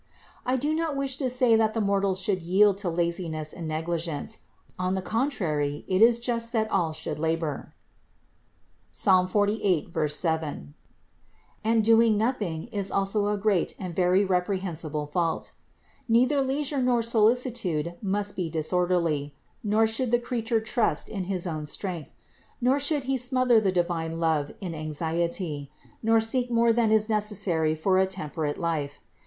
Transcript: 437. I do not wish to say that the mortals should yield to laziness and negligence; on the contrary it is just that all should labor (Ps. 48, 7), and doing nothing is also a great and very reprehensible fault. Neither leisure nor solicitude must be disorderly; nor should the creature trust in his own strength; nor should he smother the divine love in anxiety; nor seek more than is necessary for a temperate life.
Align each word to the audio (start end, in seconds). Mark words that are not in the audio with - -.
437. 0.45 0.51
I 0.51 0.55
do 0.57 0.75
not 0.81 0.97
wish 0.97 1.17
to 1.17 1.29
say 1.29 1.55
that 1.55 1.75
the 1.75 1.79
mortals 1.79 2.19
should 2.19 2.41
yield 2.41 2.79
to 2.79 2.89
laziness 2.89 3.53
and 3.53 3.67
negligence; 3.67 4.39
on 4.79 4.95
the 4.95 5.01
contrary 5.03 5.85
it 5.87 6.01
is 6.01 6.17
just 6.17 6.51
that 6.53 6.71
all 6.71 6.91
should 6.91 7.19
labor 7.19 7.75
(Ps. 8.91 9.07
48, 9.29 9.93
7), 10.09 10.73
and 11.63 11.83
doing 11.83 12.17
nothing 12.17 12.63
is 12.69 12.89
also 12.89 13.27
a 13.27 13.37
great 13.37 13.75
and 13.77 13.95
very 13.95 14.25
reprehensible 14.25 15.05
fault. 15.05 15.51
Neither 16.09 16.41
leisure 16.41 16.81
nor 16.81 17.03
solicitude 17.03 17.93
must 18.01 18.35
be 18.35 18.49
disorderly; 18.49 19.35
nor 19.63 19.85
should 19.85 20.09
the 20.09 20.17
creature 20.17 20.59
trust 20.59 21.09
in 21.09 21.25
his 21.25 21.45
own 21.45 21.67
strength; 21.67 22.15
nor 22.59 22.79
should 22.79 23.03
he 23.03 23.19
smother 23.19 23.59
the 23.59 23.71
divine 23.71 24.19
love 24.19 24.49
in 24.61 24.73
anxiety; 24.73 25.69
nor 26.01 26.19
seek 26.19 26.49
more 26.49 26.73
than 26.73 26.91
is 26.91 27.07
necessary 27.07 27.75
for 27.75 27.99
a 27.99 28.07
temperate 28.07 28.57
life. 28.57 28.99